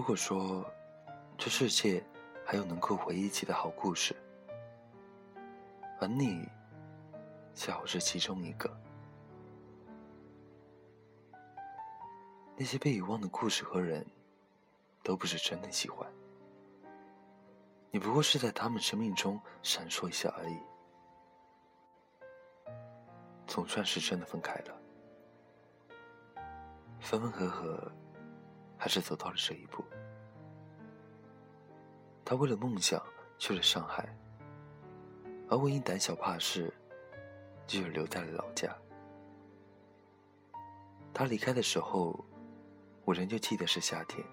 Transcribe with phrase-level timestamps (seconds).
[0.00, 0.64] 如果说
[1.36, 2.02] 这世界
[2.42, 4.16] 还有能够回忆起的好故事，
[6.00, 6.48] 而你
[7.54, 8.74] 恰好是其中一个，
[12.56, 14.06] 那些被遗忘的故事和人，
[15.02, 16.10] 都不是真的喜欢，
[17.90, 20.58] 你不过是在他们生命中闪烁一下而已，
[23.46, 24.80] 总算是真的分开了，
[27.00, 27.92] 分分合合。
[28.80, 29.84] 还是走到了这一步。
[32.24, 33.00] 他为了梦想
[33.38, 34.08] 去了上海，
[35.50, 36.72] 而我因胆小怕事，
[37.66, 38.74] 就留在了老家。
[41.12, 42.24] 他离开的时候，
[43.04, 44.24] 我仍旧记得是夏天。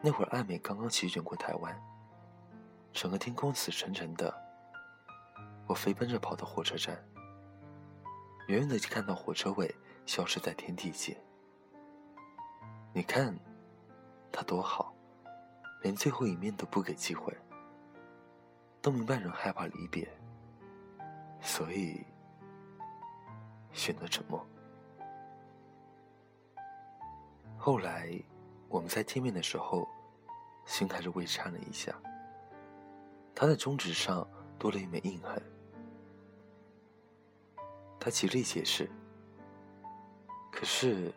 [0.00, 1.82] 那会儿爱美刚刚席卷过台湾，
[2.92, 4.32] 整个天空死沉沉的。
[5.66, 6.96] 我飞奔着跑到火车站，
[8.46, 11.20] 远远的就看到火车尾消失在天地间。
[12.96, 13.38] 你看，
[14.32, 14.94] 他多好，
[15.82, 17.30] 连最后一面都不给机会。
[18.80, 20.08] 都明白人害怕离别，
[21.42, 22.06] 所以
[23.70, 24.42] 选择沉默。
[27.58, 28.18] 后来
[28.66, 29.86] 我们在见面的时候，
[30.64, 31.94] 心还是微颤了一下。
[33.34, 34.26] 他的中指上
[34.58, 35.42] 多了一枚印痕。
[38.00, 38.90] 他极力解释，
[40.50, 41.12] 可是。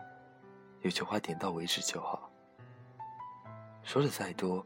[0.81, 2.31] 有句话点到为止就好，
[3.83, 4.66] 说的再多，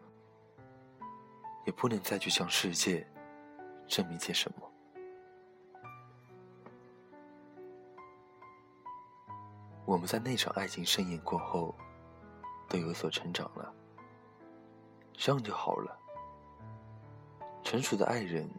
[1.66, 3.08] 也不能再去向世界
[3.88, 4.70] 证明些什么。
[9.86, 11.76] 我们在那场爱情盛宴过后，
[12.70, 13.74] 都有所成长了，
[15.14, 16.00] 这样就好了。
[17.64, 18.50] 成熟的爱人，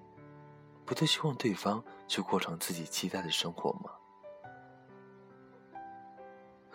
[0.84, 3.90] 不都希望对方去过上自己期待的生活吗？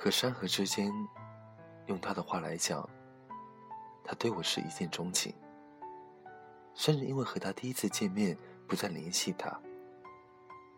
[0.01, 0.89] 和山河之间，
[1.87, 2.89] 用他的话来讲，
[4.01, 5.35] 他对我是一见钟情。
[6.73, 9.59] 甚至因为和他第一次见面不再联系他，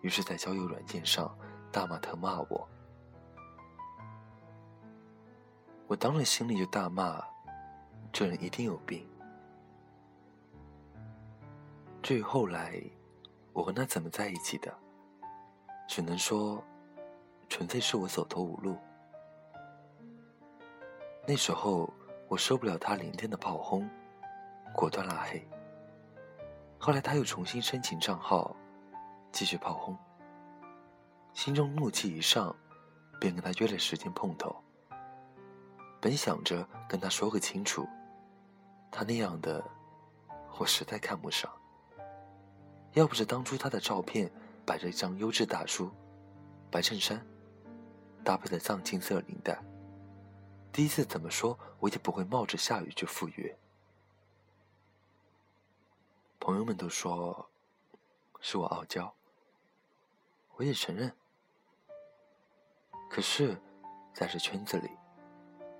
[0.01, 1.37] 于是，在交友软件上
[1.71, 2.67] 大骂特骂我。
[5.85, 7.23] 我当然心里就大骂，
[8.11, 9.07] 这人一定有病。
[12.01, 12.81] 至于后来
[13.53, 14.75] 我和他怎么在一起的，
[15.87, 16.63] 只能说，
[17.47, 18.75] 纯粹是我走投无路。
[21.27, 21.91] 那时候
[22.27, 23.87] 我受不了他连天的炮轰，
[24.73, 25.47] 果断拉黑。
[26.79, 28.55] 后来他又重新申请账号，
[29.31, 29.95] 继续炮轰。
[31.33, 32.55] 心中怒气一上，
[33.19, 34.55] 便跟他约了时间碰头。
[36.01, 37.87] 本想着跟他说个清楚，
[38.89, 39.63] 他那样的，
[40.57, 41.49] 我实在看不上。
[42.93, 44.29] 要不是当初他的照片
[44.65, 45.91] 摆着一张优质大叔，
[46.71, 47.23] 白衬衫，
[48.23, 49.57] 搭配的藏青色领带。
[50.71, 53.57] 第一次怎么说，我也不会冒着下雨去赴约。
[56.39, 57.49] 朋友们都说
[58.39, 59.13] 是我傲娇，
[60.55, 61.11] 我也承认。
[63.09, 63.59] 可是，
[64.13, 64.89] 在这圈子里，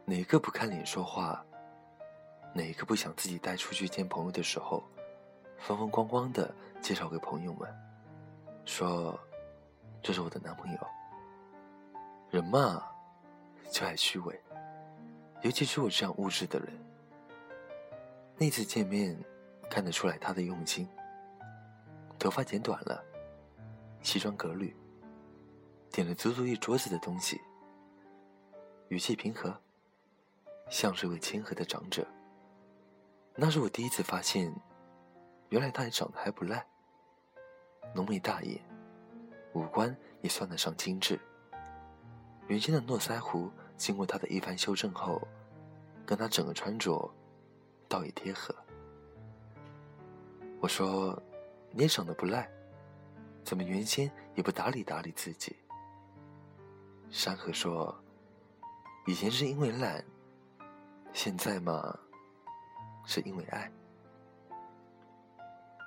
[0.03, 1.43] 哪个不看脸说话？
[2.53, 4.83] 哪个不想自己带出去见朋友的时候，
[5.57, 7.73] 风风光光的介绍给朋友们，
[8.65, 9.17] 说
[10.03, 10.87] 这是我的男朋友？
[12.29, 12.85] 人嘛，
[13.71, 14.37] 就爱虚伪。
[15.43, 16.67] 尤其是我这样物质的人，
[18.37, 19.17] 那次见面
[19.71, 20.87] 看得出来他的用心。
[22.19, 23.03] 头发剪短了，
[24.03, 24.75] 西装革履，
[25.89, 27.41] 点了足足一桌子的东西，
[28.89, 29.59] 语气平和，
[30.69, 32.05] 像是位谦和的长者。
[33.35, 34.53] 那是我第一次发现，
[35.49, 36.63] 原来他也长得还不赖，
[37.95, 38.61] 浓眉大眼，
[39.53, 41.19] 五官也算得上精致。
[42.47, 43.51] 原先的络腮胡。
[43.77, 45.19] 经过他的一番修正后，
[46.05, 47.09] 跟他整个穿着
[47.87, 48.53] 倒也贴合。
[50.59, 51.21] 我说
[51.71, 52.49] ：“你也长得不赖，
[53.43, 55.55] 怎么原先也不打理打理自己？”
[57.09, 57.97] 山河说
[59.07, 60.03] ：“以前是因为懒，
[61.13, 61.97] 现在嘛，
[63.05, 63.71] 是因为爱。”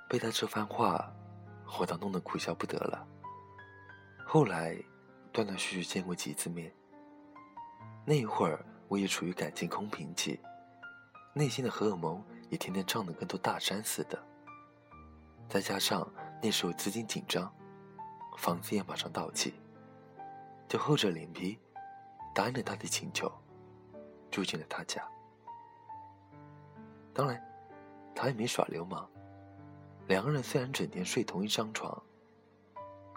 [0.09, 1.11] 被他这番话，
[1.79, 3.07] 我倒弄得苦笑不得了。
[4.27, 4.77] 后来，
[5.33, 6.73] 断断续续见过几次面。
[8.05, 10.39] 那一会儿，我也处于感情空瓶期，
[11.33, 14.23] 内心的荷尔蒙也天天胀得跟座大山似的。
[15.49, 16.09] 再加上
[16.43, 17.53] 那时候资金紧张，
[18.37, 19.55] 房子也马上到期，
[20.69, 21.59] 就厚着脸皮
[22.35, 23.31] 答应了他的请求，
[24.31, 25.07] 住进了他家。
[27.13, 27.43] 当然，
[28.15, 29.09] 他也没耍流氓，
[30.09, 32.03] 两个人虽然整天睡同一张床，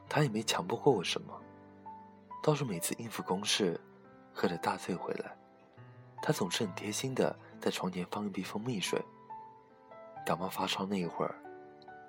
[0.08, 1.34] 他也没强迫过我什么，
[2.42, 3.80] 倒是每次应付公事。
[4.40, 5.36] 喝得大醉回来，
[6.28, 9.02] 他总是很贴心的在床前放一瓶蜂蜜水。
[10.26, 11.42] 感冒发烧那一会儿，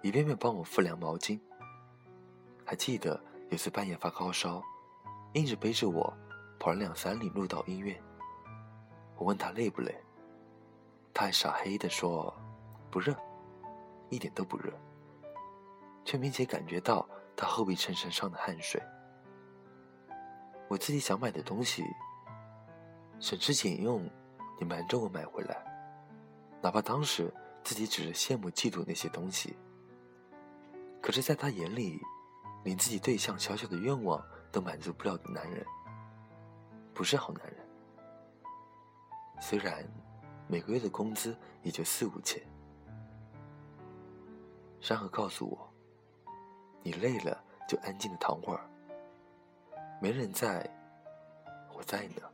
[0.02, 1.38] 一遍遍帮我敷凉毛巾。
[2.66, 4.60] 还记得有次半夜发高烧，
[5.34, 6.12] 硬是背着我
[6.58, 7.96] 跑了两三里路到医院。
[9.16, 9.94] 我问他累不累，
[11.14, 12.34] 他还傻嘿的说
[12.90, 13.14] 不热，
[14.10, 14.72] 一点都不热，
[16.04, 18.82] 却明显感觉到他后背衬衫上的汗水。
[20.66, 21.84] 我自己想买的东西，
[23.20, 24.08] 省吃俭用
[24.58, 25.56] 你瞒着我买回来，
[26.62, 27.32] 哪怕当时
[27.64, 29.56] 自己只是羡慕嫉妒那些东西，
[31.02, 32.00] 可是在他眼里，
[32.64, 35.64] 连自己对象小小的愿望都满足不了的男人，
[36.94, 37.56] 不是好男人。
[39.40, 39.84] 虽然
[40.46, 42.42] 每个月的工资也就四五千，
[44.80, 45.72] 山河告诉我，
[46.82, 48.68] 你累了就安静的躺会儿。
[50.00, 50.68] 没人在，
[51.76, 52.27] 我在呢。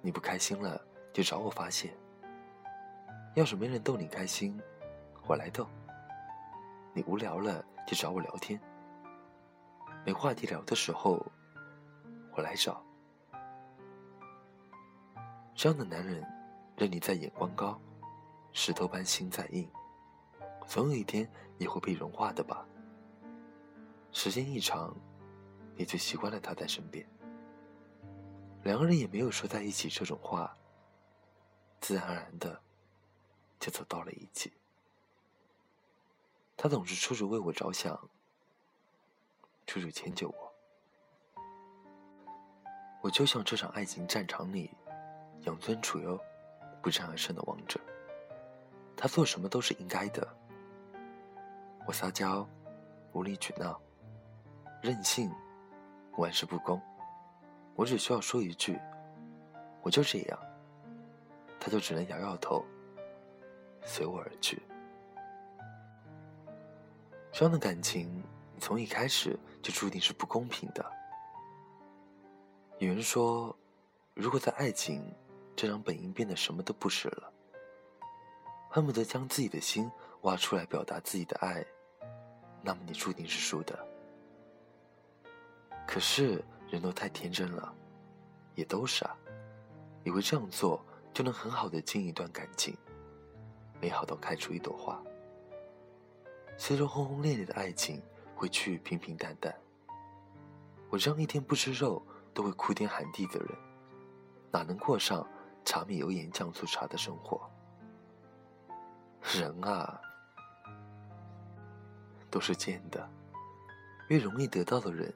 [0.00, 0.80] 你不开心了
[1.12, 1.92] 就找我发泄。
[3.34, 4.60] 要是没人逗你开心，
[5.26, 5.68] 我来逗。
[6.92, 8.60] 你无聊了就找我聊天。
[10.04, 11.24] 没话题聊的时候，
[12.32, 12.84] 我来找。
[15.54, 16.24] 这样的男人，
[16.76, 17.80] 任你再眼光高，
[18.52, 19.68] 石头般心再硬，
[20.66, 21.28] 总有一天
[21.58, 22.66] 也会被融化的吧。
[24.12, 24.94] 时间一长。
[25.76, 27.06] 也就习惯了他在身边，
[28.62, 30.54] 两个人也没有说在一起这种话，
[31.80, 32.60] 自然而然的
[33.58, 34.52] 就走到了一起。
[36.56, 37.98] 他总是处处为我着想，
[39.66, 40.52] 处处迁就我。
[43.00, 44.70] 我就像这场爱情战场里
[45.42, 46.18] 养尊处优、
[46.82, 47.80] 不战而胜的王者，
[48.96, 50.36] 他做什么都是应该的。
[51.86, 52.46] 我撒娇、
[53.12, 53.80] 无理取闹、
[54.82, 55.32] 任性。
[56.16, 56.82] 玩世不恭，
[57.78, 58.76] 我只需要说一句
[59.82, 60.38] “我就这样”，
[61.60, 62.64] 他就只能摇摇头，
[63.84, 64.60] 随我而去。
[67.30, 68.20] 这样的感情
[68.58, 70.84] 从一开始就注定是不公平的。
[72.78, 73.56] 有人说，
[74.12, 75.14] 如果在爱情
[75.54, 77.32] 这张本应变得什么都不是了，
[78.68, 79.88] 恨不得将自己的心
[80.22, 81.64] 挖出来表达自己的爱，
[82.60, 83.78] 那么你注定是输的。
[85.86, 87.74] 可是人都太天真了，
[88.54, 89.16] 也都傻，
[90.04, 90.84] 以为这样做
[91.14, 92.76] 就能很好的经营一段感情，
[93.80, 95.00] 美好到开出一朵花。
[96.58, 98.02] 随着轰轰烈烈的爱情
[98.34, 99.54] 会趋于平平淡淡，
[100.90, 102.02] 我这样一天不吃肉
[102.34, 103.48] 都会哭天喊地的人，
[104.50, 105.26] 哪能过上
[105.64, 107.48] 茶米油盐酱醋茶的生活？
[109.22, 110.00] 人啊，
[112.30, 113.08] 都是贱的，
[114.08, 115.14] 越容易得到的人。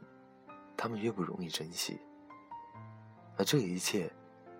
[0.76, 2.00] 他们越不容易珍惜，
[3.36, 4.12] 而这一切，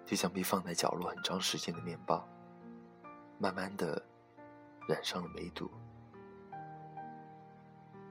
[0.05, 2.26] 就像被放在角落很长时间的面包，
[3.38, 4.00] 慢慢的
[4.88, 5.70] 染上了梅毒。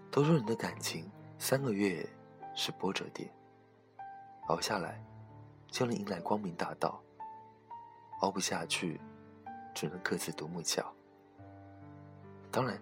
[0.09, 1.09] 都说人的感情
[1.39, 2.05] 三个月
[2.53, 3.33] 是波折点，
[4.47, 5.01] 熬下来
[5.67, 7.01] 就能迎来光明大道；
[8.19, 8.99] 熬不下去，
[9.73, 10.93] 只能各自独木桥。
[12.51, 12.77] 当然，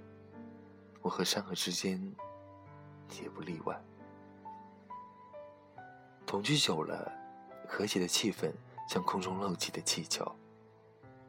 [1.03, 2.01] 我和山河之间
[3.21, 3.79] 也不例外。
[6.29, 7.11] 同居久了，
[7.67, 8.53] 和谐的气氛
[8.87, 10.23] 像空中漏气的气球，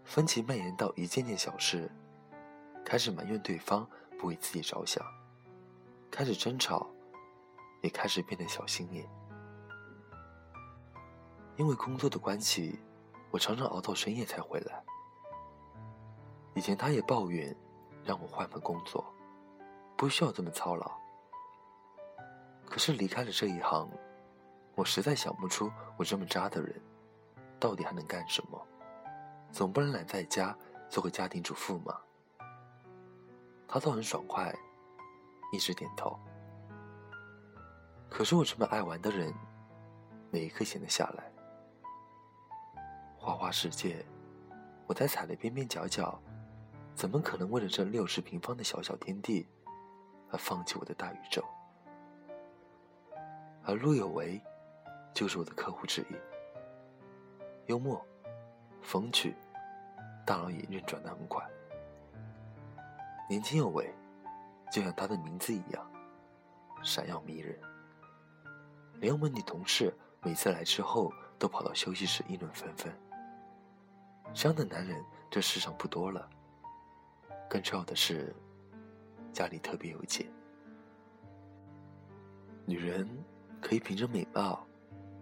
[0.05, 1.91] 分歧蔓延到一件件小事，
[2.85, 3.89] 开始埋怨对方
[4.19, 5.03] 不为自己着想，
[6.11, 6.87] 开始争吵，
[7.81, 9.09] 也开始变得小心眼。
[11.57, 12.79] 因为工作的关系，
[13.31, 14.85] 我常常熬到深夜才回来。
[16.55, 17.57] 以前他也抱怨，
[18.05, 19.03] 让我换份工作，
[19.97, 20.93] 不需要这么操劳。
[22.67, 23.89] 可是离开了这一行。
[24.81, 26.75] 我实在想不出，我这么渣的人，
[27.59, 28.67] 到底还能干什么？
[29.53, 30.57] 总不能懒在家
[30.89, 32.01] 做个家庭主妇嘛。
[33.69, 34.55] 他倒很爽快，
[35.53, 36.19] 一直点头。
[38.09, 39.35] 可是我这么爱玩的人，
[40.31, 41.31] 哪一刻闲得下来？
[43.19, 44.03] 花花世界，
[44.87, 46.19] 我在踩的边边角角，
[46.95, 49.47] 怎么可能为了这六十平方的小小天地，
[50.31, 51.45] 而放弃我的大宇宙？
[53.63, 54.43] 而陆有为。
[55.13, 56.15] 就是我的客户之一，
[57.67, 58.05] 幽默、
[58.81, 59.35] 风趣，
[60.25, 61.45] 大脑也运转的很快，
[63.29, 63.93] 年轻有为，
[64.73, 65.91] 就像他的名字一样，
[66.83, 67.59] 闪耀迷人。
[69.01, 72.93] 连我们女同事每次来之后，都跑到休息室议论纷纷。
[74.33, 76.29] 这样的男人这世上不多了，
[77.49, 78.35] 更重要的是，
[79.33, 80.27] 家里特别有钱。
[82.65, 83.09] 女人
[83.61, 84.67] 可以凭着美貌。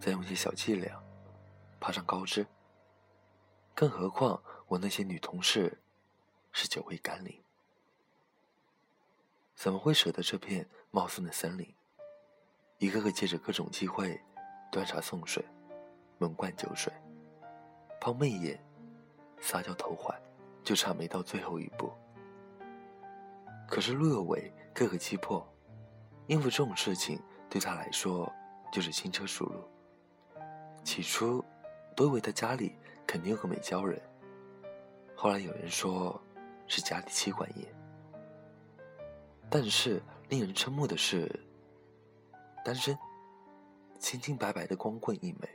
[0.01, 1.03] 再用些小伎俩，
[1.81, 2.47] 爬上高枝，
[3.75, 5.81] 更何况我那些女同事
[6.53, 7.43] 是久未甘霖，
[9.55, 11.75] 怎么会舍得这片茂盛的森林？
[12.79, 14.21] 一个个借着各种机会
[14.71, 15.45] 端茶送水，
[16.19, 16.93] 猛灌酒水，
[18.01, 18.65] 抛媚眼，
[19.41, 20.15] 撒娇投怀，
[20.63, 21.93] 就差没到最后一步。
[23.69, 25.45] 可是陆有为各个击破，
[26.29, 28.33] 应付这种事情对他来说
[28.73, 29.69] 就是轻车熟路。
[30.89, 31.45] 起初，
[31.95, 32.75] 都以为他家里
[33.07, 34.01] 肯定有个美娇人。
[35.15, 36.19] 后来有人说，
[36.67, 37.69] 是家里妻管严。
[39.51, 41.29] 但是令人瞠目的是，
[42.65, 42.99] 单身，
[43.99, 45.47] 清清白白的光棍一枚。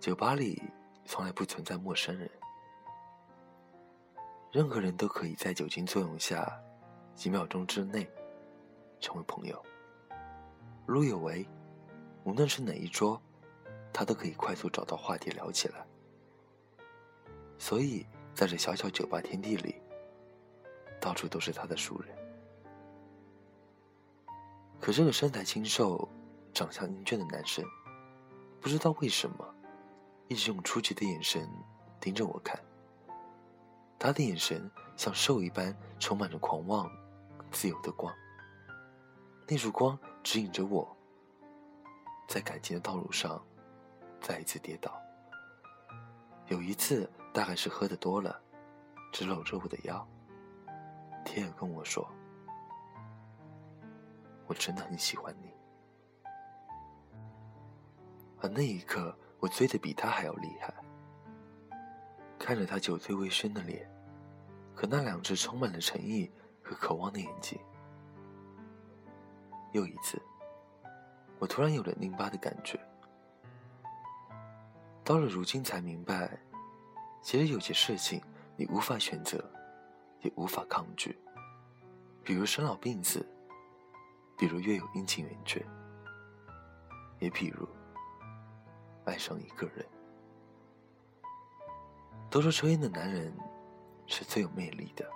[0.00, 0.60] 酒吧里
[1.04, 2.28] 从来不存在陌生人。
[4.50, 6.60] 任何人都可以在酒精作用下，
[7.14, 8.10] 几秒钟之内
[8.98, 9.64] 成为朋友。
[10.86, 11.48] 陆有为，
[12.24, 13.22] 无论是哪一桌，
[13.92, 15.86] 他都可以快速找到话题聊起来。
[17.58, 19.80] 所以，在这小小酒吧天地里，
[21.00, 22.16] 到处都是他的熟人。
[24.80, 26.08] 可这个身材清瘦、
[26.52, 27.64] 长相英俊的男生，
[28.60, 29.54] 不知道为什么，
[30.26, 31.48] 一直用出奇的眼神
[32.00, 32.60] 盯着我看。
[33.96, 36.90] 他的眼神像兽一般，充满着狂妄、
[37.52, 38.12] 自由的光。
[39.46, 40.96] 那束光指引着我，
[42.26, 43.40] 在感情的道路上
[44.22, 44.98] 再一次跌倒。
[46.46, 48.40] 有一次，大概是喝的多了，
[49.12, 50.06] 只搂着我的腰，
[51.24, 52.08] 天儿跟我说
[54.46, 55.52] ：“我真的很喜欢你。”
[58.40, 60.72] 而那一刻，我醉得比他还要厉害。
[62.38, 63.88] 看着他酒醉未醺的脸，
[64.74, 66.28] 和那两只充满了诚意
[66.60, 67.56] 和渴望的眼睛，
[69.70, 70.20] 又一次，
[71.38, 72.81] 我突然有了拧巴的感觉。
[75.12, 76.40] 到了如今才明白，
[77.20, 78.18] 其实有些事情
[78.56, 79.44] 你无法选择，
[80.22, 81.14] 也无法抗拒，
[82.24, 83.22] 比如生老病死，
[84.38, 85.62] 比如月有阴晴圆缺，
[87.18, 87.68] 也比如
[89.04, 89.84] 爱上一个人。
[92.30, 93.36] 都说抽烟的男人
[94.06, 95.06] 是最有魅力的，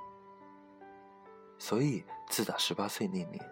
[1.56, 3.42] 所以自打十八岁那年，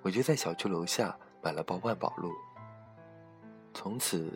[0.00, 2.32] 我就在小区楼下买了包万宝路，
[3.74, 4.32] 从此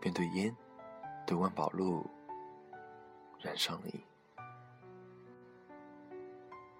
[0.00, 0.52] 便对烟、
[1.26, 2.08] 对万宝路
[3.40, 4.00] 染上了瘾。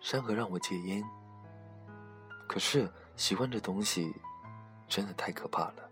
[0.00, 1.02] 山河让我戒烟，
[2.46, 4.14] 可是喜欢这东西
[4.86, 5.90] 真的太可怕了。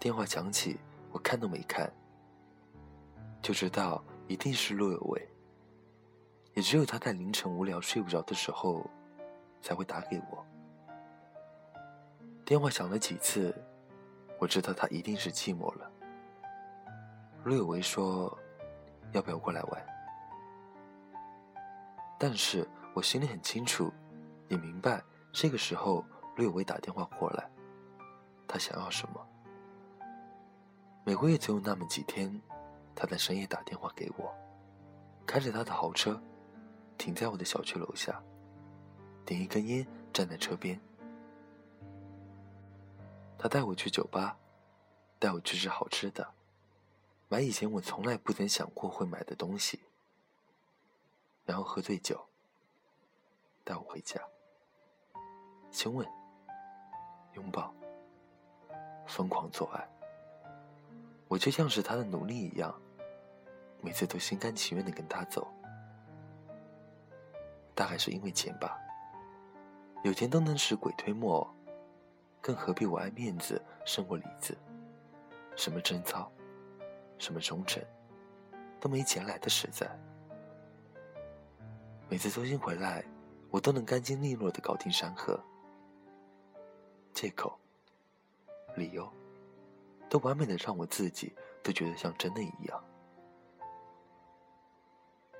[0.00, 0.78] 电话响起，
[1.12, 1.92] 我看都没看。
[3.42, 5.28] 就知道一定是陆有为，
[6.54, 8.88] 也只有他在凌晨无聊睡不着的时候，
[9.60, 10.44] 才会打给我。
[12.44, 13.54] 电话响了几次，
[14.38, 15.90] 我知道他一定是寂寞了。
[17.46, 18.36] 陆有为说
[19.14, 19.86] ：“要不要过来玩？”
[22.18, 23.92] 但是我心里很清楚，
[24.48, 25.00] 也明白
[25.32, 27.48] 这个时候陆有为打电话过来，
[28.48, 29.24] 他想要什么。
[31.04, 32.42] 每个月总有那么几天。
[32.96, 34.34] 他在深夜打电话给我，
[35.26, 36.18] 开着他的豪车，
[36.96, 38.20] 停在我的小区楼下，
[39.22, 40.80] 点一根烟，站在车边。
[43.38, 44.36] 他带我去酒吧，
[45.18, 46.26] 带我去吃好吃的，
[47.28, 49.80] 买以前我从来不曾想过会买的东西，
[51.44, 52.24] 然后喝醉酒，
[53.64, 54.20] 带我回家，
[55.72, 56.06] 亲吻，
[57.34, 57.74] 拥抱，
[59.06, 59.88] 疯狂做爱，
[61.26, 62.74] 我就像是他的奴隶一样。
[63.82, 65.46] 每次都心甘情愿的跟他走，
[67.74, 68.78] 大概是因为钱吧。
[70.02, 71.48] 有钱都能使鬼推磨，
[72.40, 74.56] 更何必我爱面子胜过里子？
[75.56, 76.30] 什么贞操，
[77.18, 77.82] 什么忠诚，
[78.80, 79.88] 都没钱来的实在。
[82.08, 83.04] 每次周星回来，
[83.50, 85.38] 我都能干净利落的搞定山河。
[87.12, 87.58] 借口、
[88.76, 89.10] 理由，
[90.08, 92.84] 都完美的让我自己都觉得像真的一样。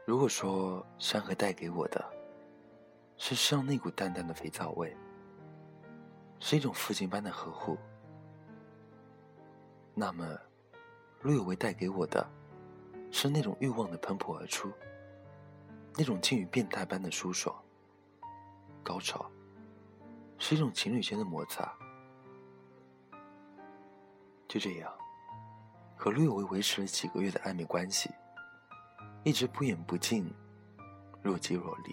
[0.06, 2.02] 如果说山河带给我的，
[3.16, 4.96] 是身上那股淡淡的肥皂味，
[6.40, 7.76] 是一种父亲般的呵护，
[9.94, 10.26] 那么
[11.26, 12.24] 陆有为带给我的，
[13.10, 14.72] 是那种欲望的喷薄而出，
[15.96, 17.52] 那种近于变态般的舒爽、
[18.80, 19.28] 高潮，
[20.38, 21.70] 是一种情侣间的摩擦。
[24.46, 24.92] 就这样，
[25.96, 28.08] 和陆有为维持了几个月的暧昧关系。
[29.24, 30.32] 一直不远不近，
[31.20, 31.92] 若即若离。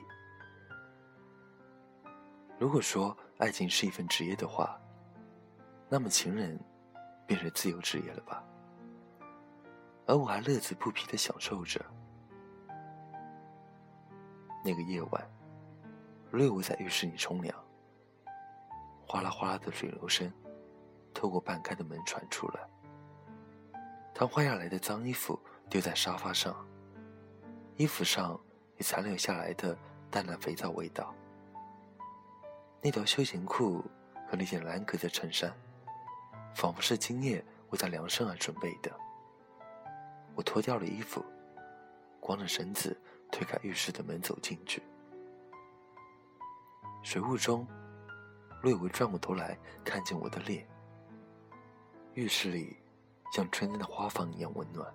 [2.60, 4.80] 如果说爱情是一份职业的话，
[5.90, 6.64] 那么情人
[7.26, 8.44] 便是自由职业了吧？
[10.06, 11.84] 而我还乐此不疲的享受着。
[14.64, 15.30] 那个夜晚，
[16.32, 17.58] 略微在浴室里冲凉，
[19.08, 20.32] 哗啦哗啦的水流声
[21.14, 22.62] 透过半开的门传出来。
[24.14, 26.56] 他换下来的脏衣服丢在沙发上，
[27.76, 28.40] 衣服上
[28.78, 29.78] 也残留下来的
[30.10, 31.14] 淡淡肥皂味道。
[32.82, 33.84] 那条休闲裤
[34.30, 35.52] 和那件蓝格的衬衫，
[36.54, 38.92] 仿佛是今夜为他量身而准备的。
[40.36, 41.24] 我脱掉了衣服，
[42.20, 42.96] 光着身子。
[43.32, 44.80] 推开浴室的门，走进去。
[47.02, 47.66] 水雾中，
[48.62, 50.68] 略微转过头来，看见我的脸。
[52.14, 52.78] 浴室里
[53.32, 54.94] 像春天的花房一样温暖。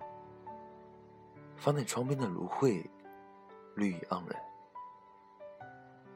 [1.57, 2.89] 放在窗边的芦荟，
[3.75, 4.41] 绿意盎然。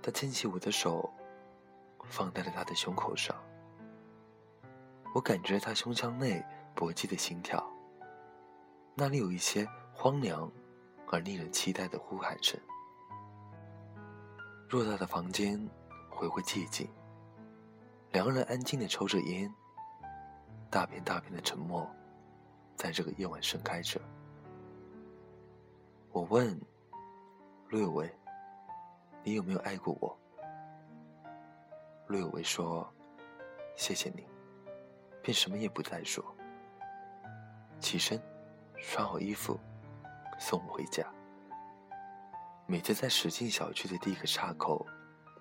[0.02, 1.14] 他牵起我的手，
[2.06, 3.36] 放在了他的胸口上。
[5.14, 6.42] 我感觉他胸腔内
[6.74, 7.70] 搏击的心跳，
[8.96, 10.52] 那里有一些荒凉。
[11.14, 12.60] 而令人期待的呼喊声。
[14.68, 15.64] 偌大的房间
[16.10, 16.90] 回归寂静，
[18.12, 19.54] 两个人安静的抽着烟，
[20.72, 21.88] 大片大片的沉默，
[22.76, 24.02] 在这个夜晚盛开着。
[26.12, 26.60] 我问
[27.70, 28.12] 陆有为
[29.24, 30.18] ：“你有没有爱过我？”
[32.10, 32.92] 陆有为说
[33.78, 34.26] ：“谢谢你。”
[35.22, 36.26] 便什么也不再说，
[37.80, 38.20] 起身，
[38.86, 39.60] 穿好衣服。
[40.40, 41.06] 送我回家。
[42.66, 44.86] 每次在驶进小区的第一个岔口，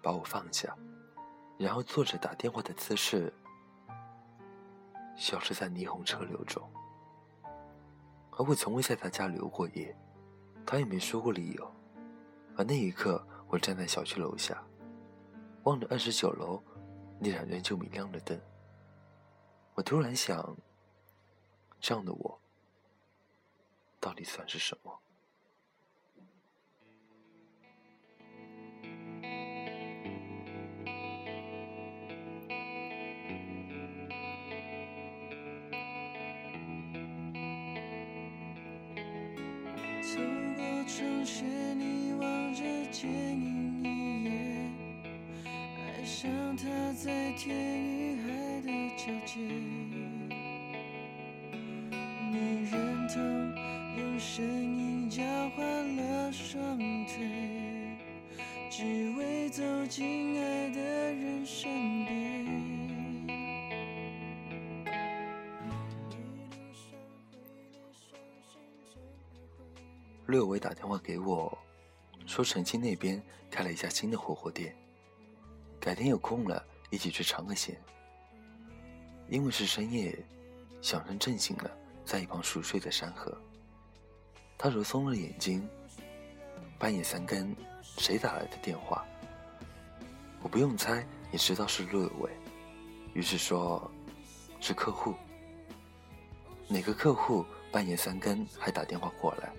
[0.03, 0.77] 把我放下，
[1.59, 3.33] 然后坐着打电话的姿势，
[5.17, 6.63] 消失在霓虹车流中。
[8.33, 9.97] 而我从未在他家留过夜，
[10.65, 11.75] 他也没说过理由。
[12.57, 14.63] 而那一刻，我站在小区楼下，
[15.65, 16.63] 望着二十九楼
[17.19, 18.41] 那盏仍旧明亮的灯，
[19.75, 20.57] 我突然想：
[21.81, 22.42] 这样的我。
[24.03, 24.99] 到底算是什么？
[40.03, 40.19] 透
[40.57, 44.33] 过窗斜，你望着剪影一夜，
[45.47, 49.39] 爱上他在天与海的交界，
[52.33, 53.52] 没人懂。
[54.23, 57.99] 声音交换了双腿，
[58.71, 62.47] 只为走进爱的人身边。
[70.29, 71.59] 略微打电话给我，
[72.25, 74.75] 说澄清那边开了一家新的火锅店，
[75.81, 77.77] 改天有空了一起去尝个鲜。
[79.29, 80.17] 因为是深夜，
[80.81, 81.71] 小声震醒了
[82.05, 83.37] 在一旁熟睡的山河。
[84.63, 85.69] 他揉松了眼睛。
[86.79, 87.53] 半夜三更，
[87.99, 89.05] 谁打来的电话？
[90.41, 92.31] 我不用猜，也知道是陆有为。
[93.13, 93.91] 于是说
[94.63, 95.17] ：“是客户。”
[96.69, 99.53] 哪个客户半夜三更还打电话过来？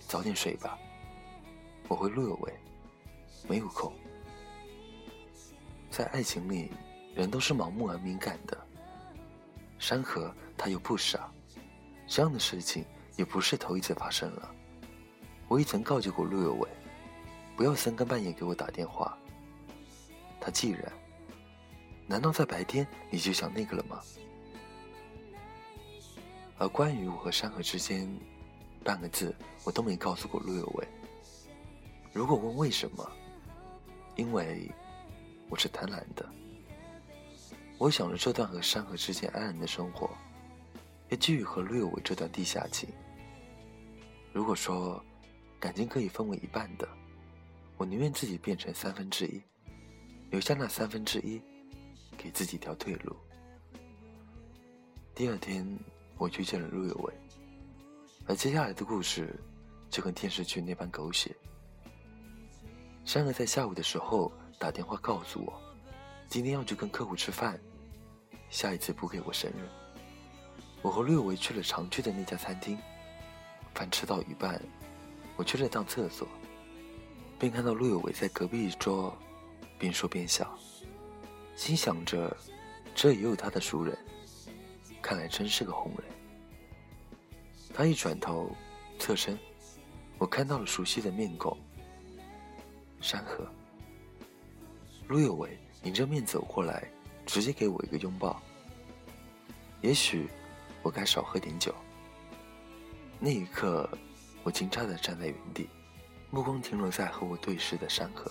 [0.00, 0.78] 早点睡吧。
[1.88, 2.52] 我回陆有为
[3.48, 3.90] ：“没有空。”
[5.88, 6.70] 在爱情里，
[7.14, 8.58] 人都是盲目而敏感的。
[9.78, 11.32] 山河他又不傻，
[12.06, 12.84] 这样的事情。
[13.18, 14.54] 也不是头一次发生了，
[15.48, 16.68] 我也曾告诫过陆有为，
[17.56, 19.18] 不要三更半夜给我打电话。
[20.40, 20.92] 他既然，
[22.06, 24.00] 难道在白天你就想那个了吗？
[26.58, 28.08] 而关于我和山河之间，
[28.84, 30.86] 半个字我都没告诉过陆有为。
[32.12, 33.10] 如果问为什么，
[34.14, 34.70] 因为
[35.48, 36.24] 我是贪婪的。
[37.78, 40.08] 我想着这段和山河之间安然的生活，
[41.10, 42.88] 也基于和陆有为这段地下情。
[44.38, 45.04] 如果说
[45.58, 46.88] 感情可以分为一半的，
[47.76, 49.42] 我宁愿自己变成三分之一，
[50.30, 51.42] 留下那三分之一，
[52.16, 53.16] 给自己一条退路。
[55.12, 55.66] 第二天，
[56.18, 57.12] 我遇见了陆有为，
[58.28, 59.34] 而接下来的故事
[59.90, 61.34] 就跟电视剧那般狗血。
[63.04, 65.60] 山河在下午的时候打电话告诉我，
[66.28, 67.58] 今天要去跟客户吃饭，
[68.50, 69.68] 下一次不给我生日。
[70.80, 72.78] 我和陆有为去了常去的那家餐厅。
[73.78, 74.60] 饭吃到一半，
[75.36, 76.26] 我去了趟厕所，
[77.38, 79.16] 便看到陆有为在隔壁桌，
[79.78, 80.58] 边说边笑，
[81.54, 82.36] 心想着
[82.92, 83.96] 这也有他的熟人，
[85.00, 86.10] 看来真是个红人。
[87.72, 88.50] 他一转头，
[88.98, 89.38] 侧身，
[90.18, 91.56] 我看到了熟悉的面孔，
[93.00, 93.46] 山河。
[95.06, 96.90] 陆有为迎着面走过来，
[97.24, 98.42] 直接给我一个拥抱。
[99.82, 100.26] 也许
[100.82, 101.72] 我该少喝点酒。
[103.20, 103.88] 那一刻，
[104.44, 105.68] 我惊诧地站在原地，
[106.30, 108.30] 目光停留在和我对视的山河，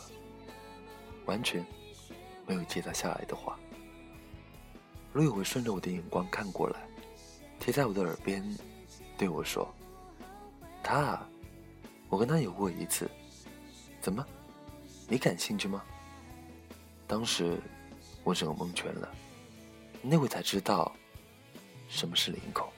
[1.25, 1.65] 完全
[2.45, 3.59] 没有接他下来的话。
[5.11, 6.87] 陆有为顺着我的眼光看过来，
[7.59, 8.41] 贴在我的耳边
[9.17, 9.67] 对我说
[10.81, 11.21] ：“他，
[12.07, 13.09] 我跟他有过一次，
[13.99, 14.25] 怎么，
[15.09, 15.83] 你感兴趣吗？”
[17.05, 17.59] 当时
[18.23, 19.09] 我整个蒙圈了，
[20.01, 20.95] 那会才知道
[21.89, 22.71] 什么是领口。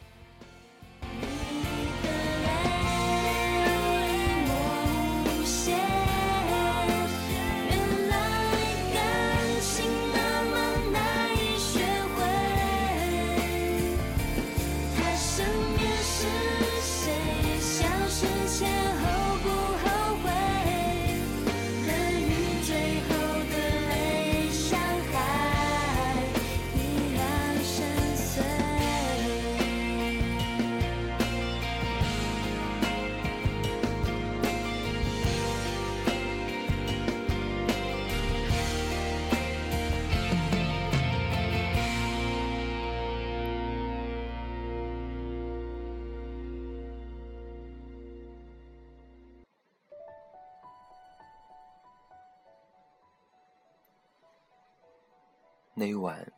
[55.80, 56.30] 那一晚，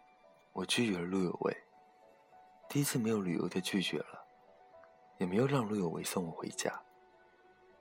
[0.53, 1.57] 我拒绝了陆有为。
[2.69, 4.23] 第一次没有理由的拒绝了，
[5.17, 6.79] 也没有让陆有为送我回家。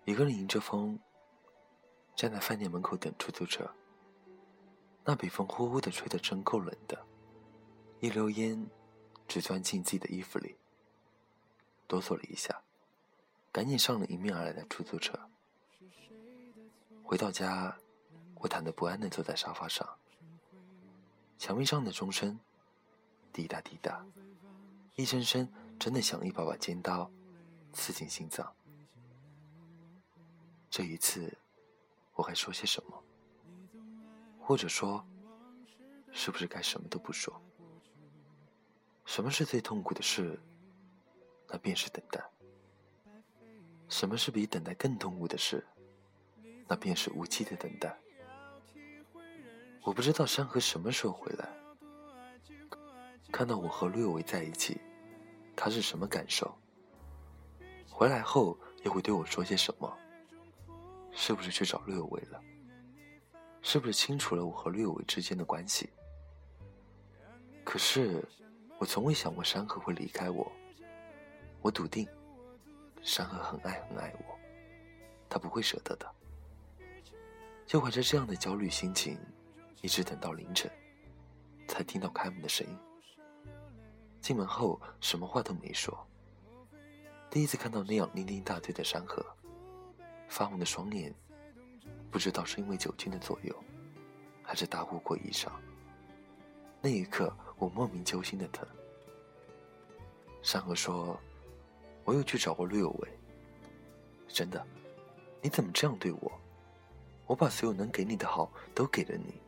[0.07, 0.99] 一个人迎着风，
[2.17, 3.71] 站在饭店门口等出租车。
[5.05, 6.99] 那北风呼呼的吹得真够冷的，
[7.99, 8.67] 一溜烟，
[9.29, 10.57] 只钻进自己的衣服里。
[11.87, 12.63] 哆嗦了一下，
[13.53, 15.29] 赶紧上了迎面而来的出租车。
[17.03, 17.77] 回到家，
[18.37, 20.00] 我忐忑不安的坐在沙发上。
[21.41, 22.39] 墙壁上的钟声，
[23.33, 24.05] 滴答滴答，
[24.95, 27.11] 一声声真的像一把把尖刀，
[27.73, 28.55] 刺进心脏。
[30.69, 31.35] 这一次，
[32.13, 33.03] 我还说些什么？
[34.39, 35.03] 或者说，
[36.13, 37.41] 是不是该什么都不说？
[39.07, 40.39] 什么是最痛苦的事？
[41.49, 42.23] 那便是等待。
[43.89, 45.67] 什么是比等待更痛苦的事？
[46.69, 47.99] 那便是无期的等待。
[49.83, 51.49] 我不知道山河什么时候回来，
[53.33, 54.81] 看到我和陆有为在一起，
[55.57, 56.55] 他是什么感受？
[57.89, 59.99] 回来后又会对我说些什么？
[61.13, 62.41] 是不是去找陆有为了？
[63.63, 65.91] 是不是清楚了我和陆有为之间的关系？
[67.65, 68.23] 可是，
[68.79, 70.51] 我从未想过山河会离开我。
[71.63, 72.07] 我笃定，
[73.03, 74.39] 山河很爱很爱我，
[75.29, 76.11] 他不会舍得的。
[77.67, 79.19] 就怀着这样的焦虑心情。
[79.83, 80.71] 一直等到凌晨，
[81.67, 82.79] 才听到开门的声音。
[84.21, 86.07] 进门后，什么话都没说。
[87.31, 89.25] 第一次看到那样酩酊大醉的山河，
[90.29, 91.15] 发红的双眼，
[92.11, 93.57] 不知道是因为酒精的作用，
[94.43, 95.51] 还是大过过一上。
[96.83, 98.67] 那一刻，我莫名揪心的疼。
[100.43, 101.19] 山河说
[102.05, 103.09] ：“我又去找过陆有为。”
[104.29, 104.63] 真的？
[105.41, 106.33] 你怎么这样对我？
[107.27, 109.40] 我把所有能给你的好都给了你。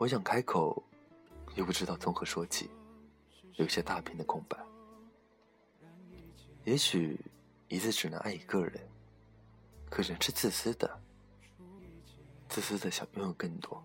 [0.00, 0.82] 我想开口，
[1.56, 2.70] 又不知道从何说起，
[3.56, 4.56] 留下大片的空白。
[6.64, 7.20] 也许
[7.68, 8.80] 一次只能爱一个人，
[9.90, 10.98] 可人是自私的，
[12.48, 13.84] 自私的想拥有更多，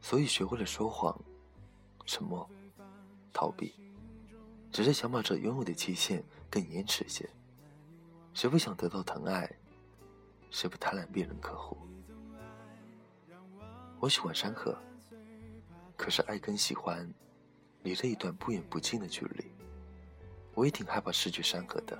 [0.00, 1.20] 所以学会了说谎、
[2.06, 2.48] 沉默、
[3.32, 3.74] 逃避，
[4.70, 7.28] 只是想把这拥有的期限更延迟些。
[8.32, 9.52] 谁不想得到疼爱？
[10.52, 11.76] 谁不贪婪别人呵护？
[14.04, 14.76] 我喜欢山河，
[15.96, 17.10] 可是爱跟喜欢
[17.84, 19.50] 离了一段不远不近的距离。
[20.52, 21.98] 我也挺害怕失去山河的，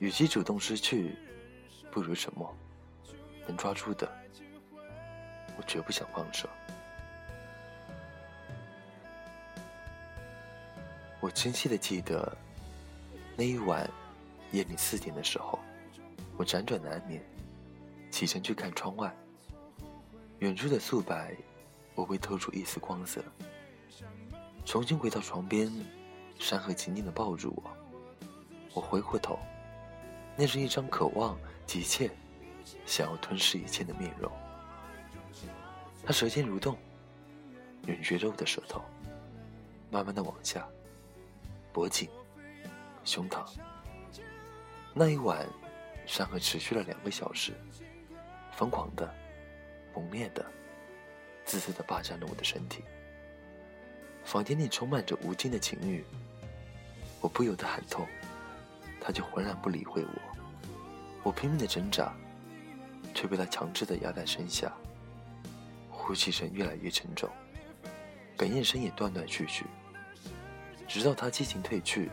[0.00, 1.16] 与其主动失去，
[1.92, 2.52] 不如沉默。
[3.46, 4.10] 能抓住的，
[5.56, 6.48] 我绝不想放手。
[11.20, 12.36] 我清晰的记得，
[13.36, 13.88] 那一晚
[14.50, 15.56] 夜里四点的时候，
[16.36, 17.24] 我辗转难眠，
[18.10, 19.14] 起身去看窗外。
[20.40, 21.36] 远处的素白，
[21.96, 23.22] 微微透出一丝光色。
[24.64, 25.70] 重新回到床边，
[26.38, 27.70] 山河紧紧地抱住我。
[28.72, 29.38] 我回过头，
[30.36, 32.10] 那是一张渴望、急切、
[32.86, 34.32] 想要吞噬一切的面容。
[36.06, 36.74] 他舌尖蠕动，
[37.84, 38.82] 吮绝着我的舌头，
[39.90, 40.66] 慢慢的往下，
[41.70, 42.08] 脖颈、
[43.04, 43.46] 胸膛。
[44.94, 45.46] 那一晚，
[46.06, 47.52] 山河持续了两个小时，
[48.52, 49.14] 疯狂的。
[49.94, 50.44] 猛烈的、
[51.44, 52.84] 自私的霸占了我的身体。
[54.24, 56.04] 房间里充满着无尽的情欲，
[57.20, 58.06] 我不由得喊痛，
[59.00, 60.12] 他就浑然不理会我。
[61.22, 62.14] 我拼命的挣扎，
[63.14, 64.72] 却被他强制的压在身下，
[65.90, 67.28] 呼吸声越来越沉重，
[68.38, 69.64] 哽咽声也断断续续，
[70.86, 72.10] 直到他激情褪去，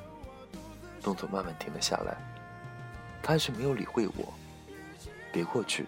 [1.01, 2.17] 动作慢慢停了下来，
[3.21, 4.33] 他还是没有理会我，
[5.31, 5.85] 别过去，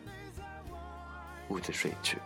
[1.49, 2.17] 兀自睡去。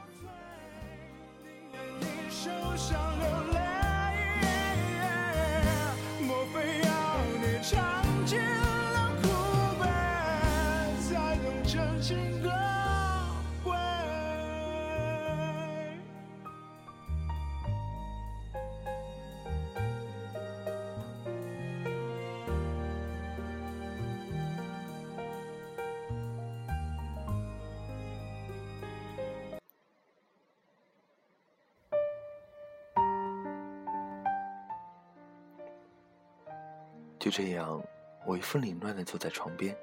[37.36, 37.84] 这样，
[38.28, 39.76] 我一副凌乱的坐在床边，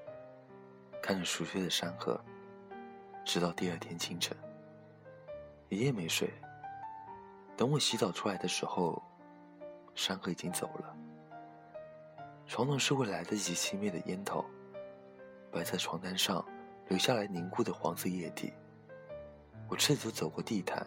[1.02, 2.24] 看着熟睡的山河，
[3.24, 4.36] 直到第二天清晨。
[5.68, 6.32] 一夜没睡。
[7.56, 9.02] 等我洗澡出来的时候，
[9.96, 10.96] 山河已经走了。
[12.46, 14.44] 床头是未来得及熄灭的烟头，
[15.50, 16.46] 摆在床单上
[16.86, 18.52] 留下来凝固的黄色液体。
[19.66, 20.86] 我赤足走过地毯，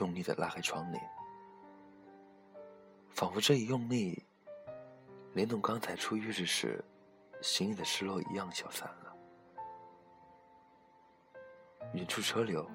[0.00, 1.02] 用力的拉开窗帘，
[3.08, 4.22] 仿佛这一用力。
[5.36, 6.82] 连同刚才出浴室时
[7.42, 9.14] 行李的失落一样消散了。
[11.92, 12.66] 远处车流、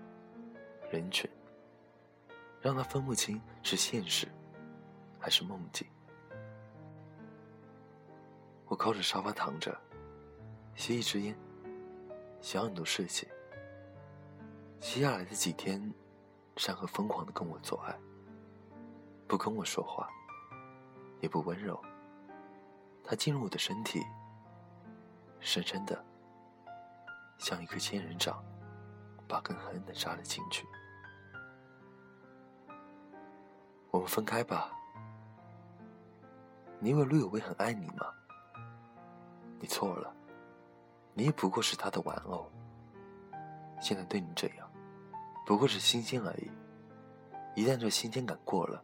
[0.92, 1.28] 人群，
[2.62, 4.28] 让他分不清是现实
[5.20, 5.88] 还是梦境。
[8.68, 9.76] 我靠着沙发躺着，
[10.76, 11.36] 吸一支烟，
[12.42, 13.28] 想很多事情。
[14.80, 15.92] 接下来的几天，
[16.58, 18.00] 山河疯狂的跟我做爱，
[19.28, 20.08] 不跟我说话，
[21.22, 21.84] 也不温柔。
[23.04, 24.02] 他进入我的身体，
[25.40, 26.04] 深深的，
[27.38, 28.44] 像一颗仙人掌，
[29.28, 30.66] 把根狠狠的扎了进去。
[33.90, 34.72] 我们分开吧。
[36.80, 38.08] 你以为陆有为很爱你吗？
[39.60, 40.12] 你错了，
[41.14, 42.50] 你也不过是他的玩偶。
[43.80, 44.68] 现在对你这样，
[45.46, 46.50] 不过是新鲜而已。
[47.56, 48.84] 一旦这新鲜感过了，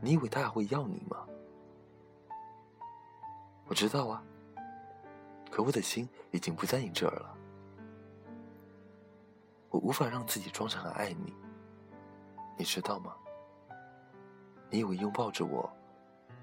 [0.00, 1.26] 你以为他还会要你吗？
[3.70, 4.20] 我知道啊，
[5.48, 7.36] 可我的心已经不在你这儿了。
[9.68, 11.32] 我无法让自己装成很爱你，
[12.58, 13.14] 你知道吗？
[14.70, 15.72] 你以为拥抱着我，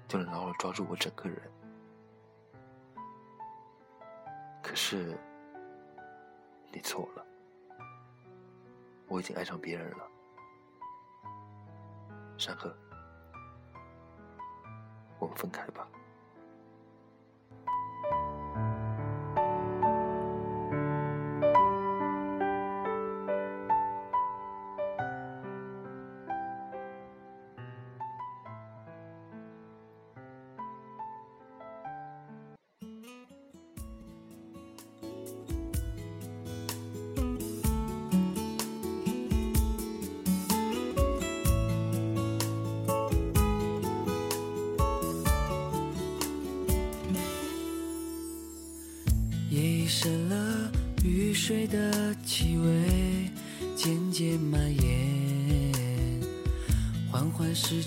[0.08, 1.38] 就能牢牢抓住我整个人？
[4.62, 5.14] 可是，
[6.72, 7.26] 你错了，
[9.06, 10.08] 我已经爱上别人了。
[12.38, 12.74] 山河，
[15.18, 15.86] 我们分开吧。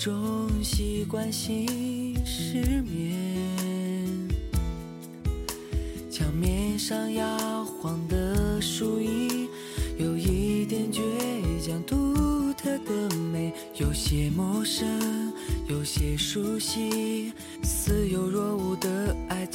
[0.03, 1.63] 中习惯性
[2.25, 4.27] 失眠，
[6.09, 9.47] 墙面上摇晃的树影
[9.99, 11.03] 有一点倔
[11.63, 14.89] 强，独特的美，有些陌生，
[15.67, 19.45] 有些熟悉，似有若无的爱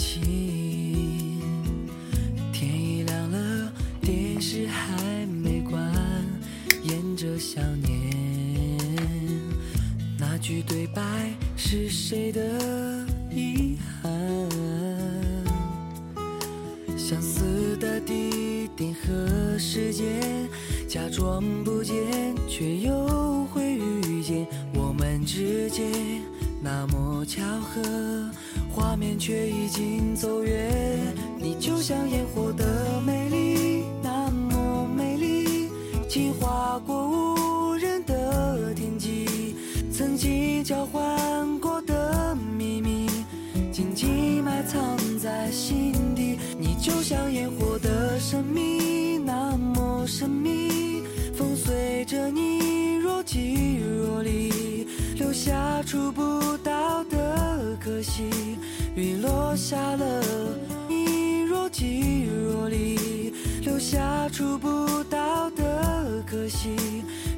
[64.37, 64.69] 触不
[65.05, 66.77] 到的可惜，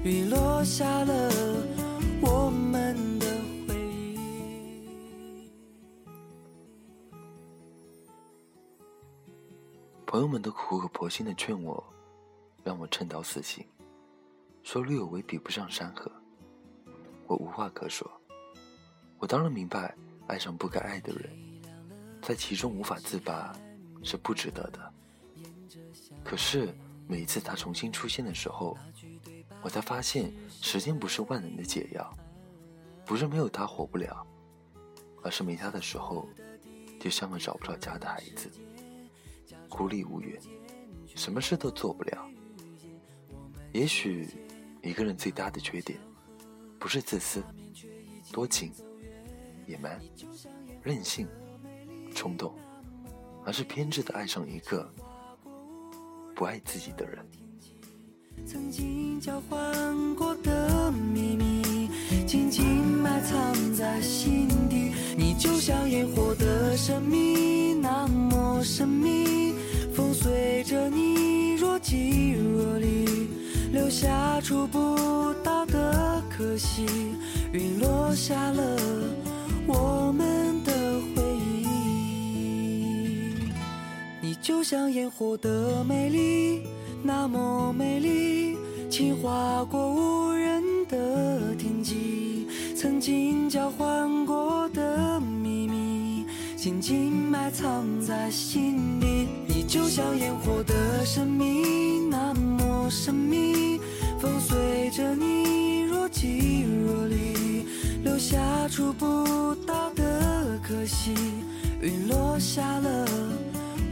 [0.03, 1.31] 雨落下了
[2.21, 3.27] 我们的
[3.69, 3.77] 回
[4.17, 5.49] 忆。
[10.05, 11.85] 朋友们都苦口婆心的劝我，
[12.65, 13.65] 让我趁早死心，
[14.65, 16.11] 说绿有为比不上山河。
[17.29, 18.11] 我无话可说。
[19.21, 19.95] 我当然明白，
[20.27, 21.31] 爱上不该爱的人，
[22.21, 23.57] 在其中无法自拔，
[24.03, 24.93] 是不值得的。
[26.25, 26.75] 可是
[27.09, 28.77] 每一次他重新出现的时候，
[29.63, 32.15] 我才发现，时间不是万能的解药，
[33.07, 34.27] 不是没有他活不了，
[35.23, 36.29] 而是没他的时候，
[37.01, 38.51] 就像个找不着家的孩子，
[39.69, 40.39] 孤立无援，
[41.17, 42.29] 什么事都做不了。
[43.73, 44.29] 也许，
[44.83, 45.99] 一个人最大的缺点，
[46.79, 47.43] 不是自私、
[48.31, 48.73] 多情。
[49.67, 50.01] 野蛮、
[50.83, 51.29] 任性、
[52.15, 52.55] 冲动，
[53.45, 54.91] 而是偏执的爱上一个
[56.39, 57.19] 不爱自己的人。
[58.47, 61.91] 曾经交换过的秘密，
[62.29, 64.93] 紧紧埋藏在心底。
[65.17, 69.53] 你就像烟火的神秘，那么神秘。
[69.93, 73.05] 风随着你若即若离，
[73.73, 76.87] 留下触不到的可惜。
[77.53, 78.79] 云落下了。
[79.67, 80.48] 我们
[84.49, 86.63] 就像烟火的美丽，
[87.03, 88.57] 那么美丽，
[88.89, 92.47] 轻划过无人的天际。
[92.75, 96.25] 曾经交换过的秘密，
[96.57, 99.29] 紧紧埋藏在心底。
[99.47, 103.79] 你就像烟火的神秘，那么神秘，
[104.19, 107.67] 风随着你若即若离，
[108.03, 110.59] 留下触不到的。
[110.67, 111.13] 可惜，
[111.83, 113.07] 雨落下了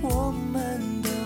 [0.09, 1.26] 我们的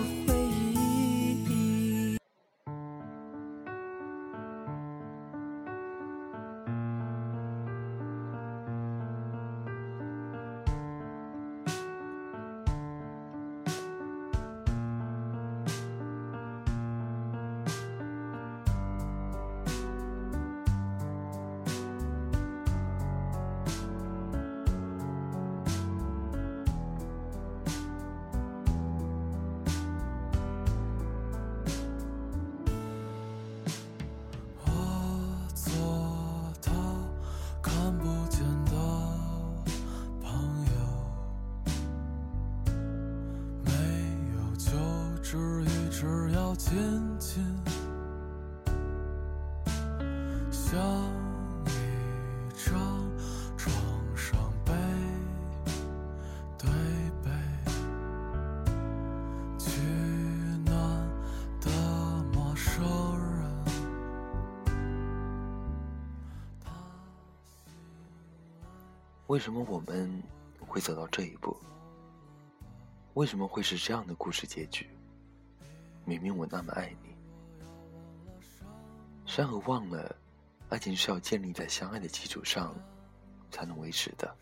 [46.01, 47.43] 紧紧
[50.51, 50.79] 像
[51.65, 51.69] 一
[52.55, 52.73] 张
[53.55, 53.71] 床
[54.15, 54.35] 上
[54.65, 54.71] 背
[56.57, 56.69] 对
[57.23, 57.29] 背，
[59.59, 59.79] 取
[60.65, 60.73] 暖
[61.59, 61.69] 的
[62.33, 62.83] 陌生
[63.17, 63.65] 人。
[69.27, 70.23] 为什么我们
[70.59, 71.55] 会走到这一步？
[73.13, 74.89] 为什么会是这样的故事结局？
[76.05, 77.15] 明明我那么爱你，
[79.25, 80.15] 山河忘了，
[80.69, 82.75] 爱情是要建立在相爱的基础上
[83.49, 84.35] 才能维持的。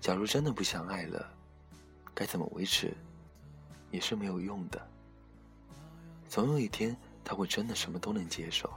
[0.00, 1.32] 假如真的不相爱了，
[2.14, 2.94] 该怎么维持，
[3.90, 4.80] 也是没有用的。
[6.28, 8.70] 总有一天，他会真的什么都能接受，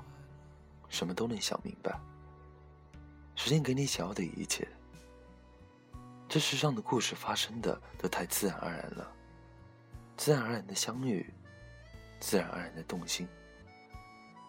[0.89, 1.99] 什么都能想明白。
[3.35, 4.67] 时间给你想要的一切，
[6.27, 9.11] 这世上的故事发生的都太自然而然了。
[10.17, 11.33] 自然而然的相遇，
[12.19, 13.27] 自然而然的动心，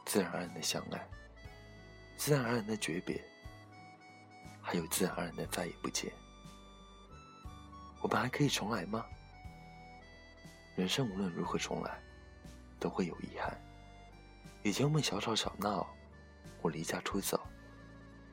[0.04, 1.08] 自然而然的相爱，
[2.16, 3.22] 自然而然的诀别，
[4.62, 6.12] 还有自然而然的再也不见。
[8.00, 9.04] 我们还可以重来吗？
[10.76, 12.00] 人生无论如何重来，
[12.78, 13.60] 都会有遗憾。
[14.62, 15.86] 以前我们小吵小闹，
[16.62, 17.40] 我离家出走，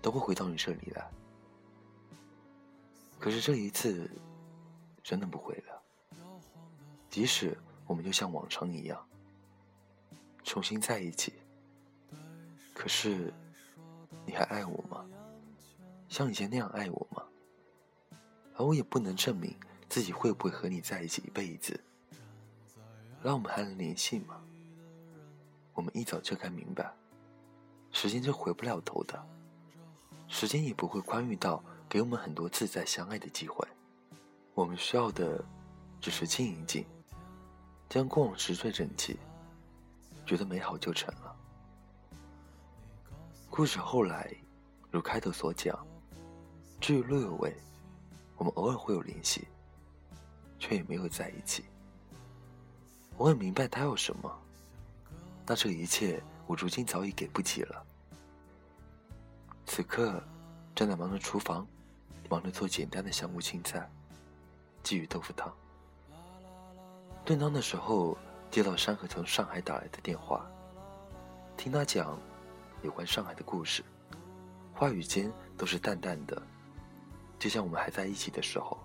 [0.01, 1.09] 都会回到你这里来。
[3.19, 4.09] 可是这一次，
[5.01, 5.72] 真的不会了。
[7.13, 7.55] 即使
[7.85, 9.07] 我们就像往常一样
[10.43, 11.31] 重新在一起，
[12.73, 13.31] 可是
[14.25, 15.05] 你还爱我吗？
[16.09, 17.23] 像以前那样爱我吗？
[18.55, 19.55] 而我也不能证明
[19.87, 21.79] 自己会不会和你在一起一辈子。
[23.21, 24.41] 那我们还能联系吗？
[25.75, 26.91] 我们一早就该明白，
[27.91, 29.23] 时间是回不了头的，
[30.27, 33.63] 时间也不会宽裕到给我们很多次再相爱的机会。
[34.55, 35.45] 我们需要的
[36.01, 36.83] 只是静一静。
[37.93, 39.15] 将过往拾碎整齐，
[40.25, 41.35] 觉得美好就成了。
[43.51, 44.35] 故事后来，
[44.89, 45.77] 如开头所讲，
[46.81, 47.55] 至于陆有为，
[48.35, 49.47] 我们偶尔会有联系，
[50.57, 51.65] 却也没有在一起。
[53.15, 54.41] 我很明白他要什么，
[55.45, 57.85] 那这一切我如今早已给不起了。
[59.67, 60.19] 此刻，
[60.73, 61.67] 正在忙着厨房，
[62.27, 63.87] 忙着做简单的香菇青菜、
[64.83, 65.55] 鲫鱼豆腐汤。
[67.25, 68.17] 炖汤的时候，
[68.51, 70.45] 接到山河从上海打来的电话，
[71.55, 72.19] 听他讲
[72.81, 73.81] 有关上海的故事，
[74.73, 76.41] 话语间都是淡淡的，
[77.39, 78.77] 就像我们还在一起的时候。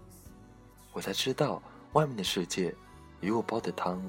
[0.93, 1.61] 我才知道，
[1.95, 2.73] 外面的世界
[3.21, 4.01] 与我煲的汤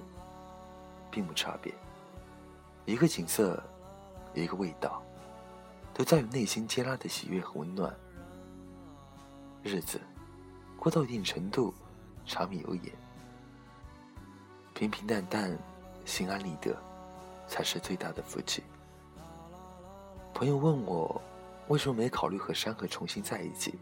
[1.10, 1.74] 并不差别，
[2.86, 3.62] 一个景色，
[4.36, 5.02] 一个味道。
[5.92, 7.94] 都在于内心接纳的喜悦和温暖。
[9.62, 10.00] 日子
[10.78, 11.74] 过到一定程度，
[12.26, 12.94] 柴米油盐，
[14.80, 15.60] 平平淡淡，
[16.06, 16.74] 心安理得，
[17.50, 18.64] 才是最大的福气。
[20.34, 21.22] 朋友问我
[21.68, 23.78] 为什么没考虑和山河重新在一起，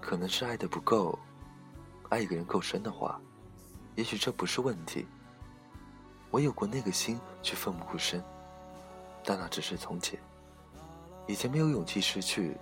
[0.00, 1.18] 可能是爱的不够。
[2.08, 3.20] 爱一个人够深的话，
[3.96, 5.08] 也许这不是问题。
[6.30, 8.22] 我有过那个心去奋不顾身，
[9.24, 10.20] 但那只是从前。
[11.26, 12.56] 以前没有勇气失去，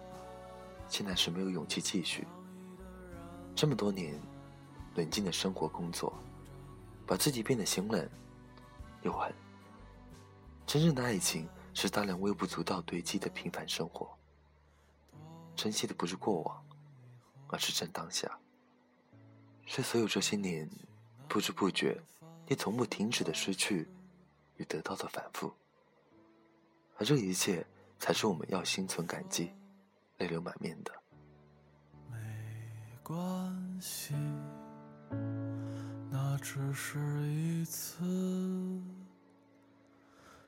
[0.89, 2.27] 现在是没有勇气继续。
[3.55, 4.19] 这么多年，
[4.95, 6.11] 冷静的生活工作，
[7.07, 8.09] 把自己变得心冷
[9.03, 9.33] 又狠。
[10.67, 14.11] 真正的爱情是大量微不足道堆积的平凡生活。
[15.55, 16.67] 珍惜的不是过往，
[17.49, 18.31] 而是正当下。
[19.65, 20.69] 是所有这些年，
[21.29, 22.01] 不知不觉，
[22.47, 23.89] 你从不停止的失去
[24.57, 25.55] 与得到的反复，
[26.97, 27.67] 而这一切。
[27.99, 29.51] 才是我们要心存感激、
[30.19, 30.93] 泪流满面的。
[32.11, 32.19] 没
[33.03, 34.15] 关系，
[36.49, 38.05] 只是一次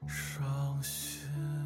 [0.07, 1.57] 伤心。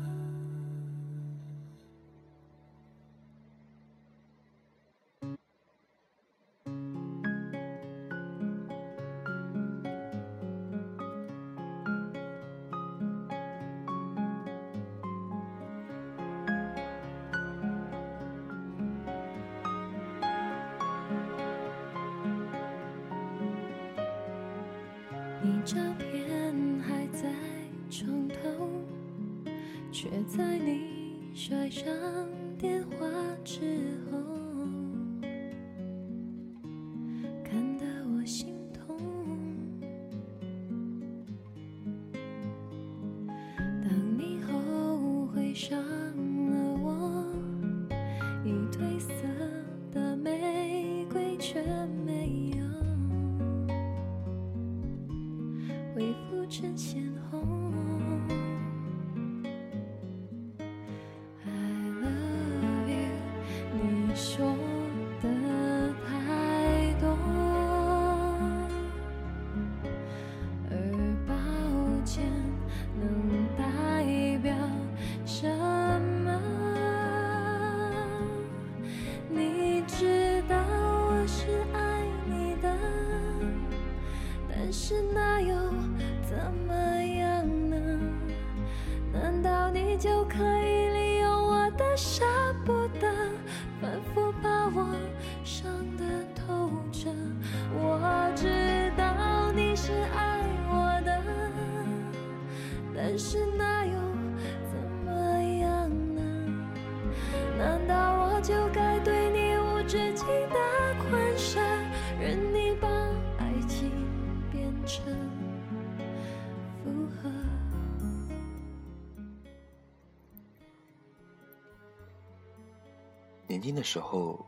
[123.52, 124.46] 年轻的时候，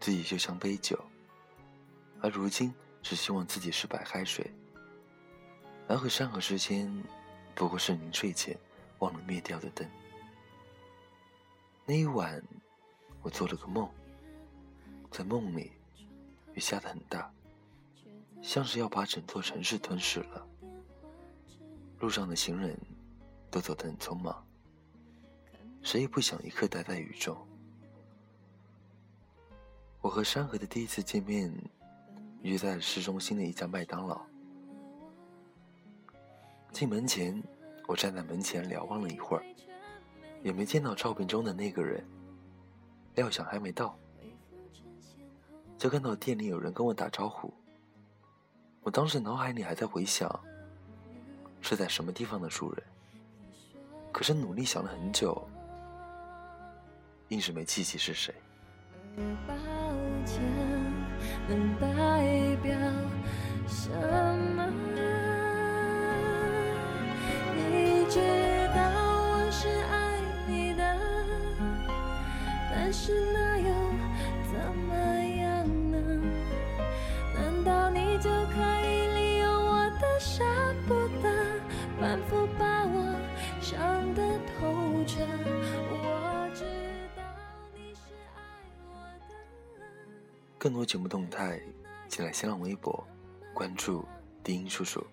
[0.00, 0.98] 自己就像杯酒，
[2.22, 2.72] 而如今
[3.02, 4.50] 只希望自己是白开水。
[5.86, 6.90] 而和山河之间，
[7.54, 8.58] 不过是临睡前
[9.00, 9.86] 忘了灭掉的灯。
[11.84, 12.42] 那一晚，
[13.20, 13.86] 我做了个梦，
[15.10, 15.70] 在梦里，
[16.54, 17.30] 雨下得很大，
[18.40, 20.46] 像是要把整座城市吞噬了。
[21.98, 22.74] 路上的行人
[23.50, 24.42] 都走得很匆忙，
[25.82, 27.36] 谁也不想一刻待在雨中。
[30.08, 31.52] 我和山河的第一次见面，
[32.40, 34.18] 约在市中心的一家麦当劳。
[36.72, 37.42] 进门前，
[37.86, 39.44] 我站在门前瞭望了一会儿，
[40.42, 42.02] 也没见到照片中的那个人。
[43.16, 43.94] 料想还没到，
[45.76, 47.52] 就看到店里有人跟我打招呼。
[48.80, 50.42] 我当时脑海里还在回想，
[51.60, 52.82] 是在什么地方的熟人，
[54.10, 55.46] 可是努力想了很久，
[57.28, 58.34] 硬是没记起是谁。
[59.46, 59.54] 抱
[60.24, 60.42] 歉，
[61.48, 61.86] 能代
[62.62, 62.72] 表
[63.66, 63.90] 什
[64.54, 64.66] 么？
[67.56, 68.18] 你知
[68.74, 68.80] 道
[69.30, 70.82] 我是爱你的，
[72.72, 73.68] 但是那又
[74.50, 74.94] 怎么
[75.36, 75.96] 样呢？
[77.34, 80.44] 难道你就可以利用我的舍
[80.86, 81.28] 不得，
[82.00, 82.96] 反复把我
[83.60, 84.22] 伤得
[84.58, 85.20] 透彻？
[90.58, 91.62] 更多节目动态，
[92.08, 93.06] 请来新浪微博
[93.54, 94.04] 关注
[94.42, 95.06] 丁叔叔，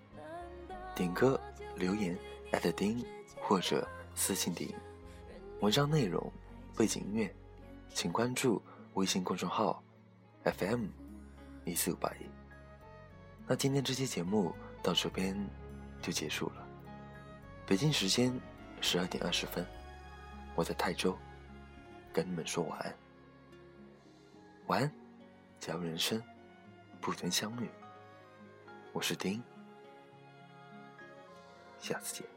[0.95, 1.39] 点歌
[1.75, 2.17] 留言
[2.51, 3.05] 艾特丁
[3.39, 4.67] 或者私信丁。
[5.61, 6.33] 文章内容、
[6.75, 7.35] 背景音乐，
[7.89, 8.59] 请关注
[8.95, 9.83] 微信公众号
[10.45, 10.87] FM
[11.63, 12.25] 一四五八一。
[13.45, 15.37] 那今天这期节目到这边
[16.01, 16.67] 就结束了。
[17.67, 18.33] 北京时间
[18.81, 19.63] 十二点二十分，
[20.55, 21.15] 我在泰州
[22.11, 22.95] 跟你们说晚安。
[24.65, 25.04] 晚安。
[25.59, 26.21] 假如人生
[27.01, 27.69] 不曾相遇，
[28.93, 29.41] 我是丁，
[31.79, 32.34] 下次见。